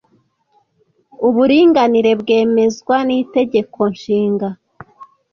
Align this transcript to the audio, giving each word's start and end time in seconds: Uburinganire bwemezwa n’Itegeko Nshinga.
Uburinganire 1.27 2.11
bwemezwa 2.21 2.95
n’Itegeko 3.07 3.79
Nshinga. 3.93 4.49